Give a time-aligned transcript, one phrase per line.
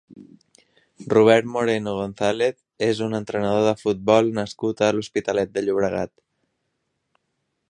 [1.13, 2.57] Robert Moreno González
[2.87, 6.17] és un entrenador de futbol nascut a l'Hospitalet de Llobregat.